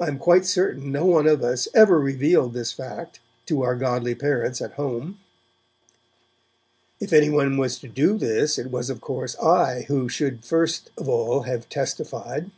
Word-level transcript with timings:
I 0.00 0.08
am 0.08 0.18
quite 0.18 0.44
certain 0.44 0.90
no 0.90 1.06
one 1.06 1.28
of 1.28 1.40
us 1.40 1.68
ever 1.72 2.00
revealed 2.00 2.52
this 2.52 2.72
fact 2.72 3.20
to 3.46 3.62
our 3.62 3.76
godly 3.76 4.12
parents 4.12 4.60
at 4.60 4.72
home. 4.72 5.20
If 6.98 7.12
any 7.12 7.30
one 7.30 7.56
was 7.56 7.78
to 7.78 7.86
do 7.88 8.18
this, 8.18 8.58
it 8.58 8.72
was 8.72 8.90
of 8.90 9.00
course 9.00 9.38
I 9.38 9.82
who 9.82 10.08
should 10.08 10.44
first 10.44 10.90
of 10.98 11.08
all 11.08 11.42
have 11.42 11.68
'testified'. 11.68 12.50